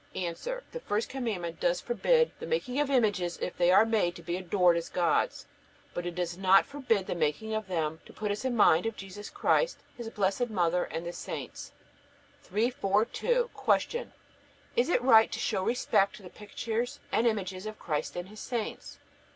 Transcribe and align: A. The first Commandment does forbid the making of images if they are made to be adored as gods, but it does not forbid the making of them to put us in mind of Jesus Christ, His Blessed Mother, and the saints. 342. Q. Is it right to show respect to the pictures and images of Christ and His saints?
A. 0.15 0.33
The 0.33 0.81
first 0.87 1.09
Commandment 1.09 1.59
does 1.59 1.79
forbid 1.79 2.31
the 2.39 2.47
making 2.47 2.79
of 2.79 2.89
images 2.89 3.37
if 3.37 3.55
they 3.55 3.71
are 3.71 3.85
made 3.85 4.15
to 4.15 4.23
be 4.23 4.35
adored 4.35 4.75
as 4.75 4.89
gods, 4.89 5.45
but 5.93 6.07
it 6.07 6.15
does 6.15 6.39
not 6.39 6.65
forbid 6.65 7.05
the 7.05 7.13
making 7.13 7.53
of 7.53 7.67
them 7.67 7.99
to 8.07 8.11
put 8.11 8.31
us 8.31 8.43
in 8.43 8.55
mind 8.55 8.87
of 8.87 8.95
Jesus 8.95 9.29
Christ, 9.29 9.77
His 9.95 10.09
Blessed 10.09 10.49
Mother, 10.49 10.85
and 10.85 11.05
the 11.05 11.13
saints. 11.13 11.71
342. 12.41 13.51
Q. 13.53 14.11
Is 14.75 14.89
it 14.89 15.03
right 15.03 15.31
to 15.31 15.37
show 15.39 15.61
respect 15.63 16.15
to 16.15 16.23
the 16.23 16.31
pictures 16.31 16.99
and 17.11 17.27
images 17.27 17.67
of 17.67 17.77
Christ 17.77 18.15
and 18.15 18.27
His 18.29 18.39
saints? 18.39 18.97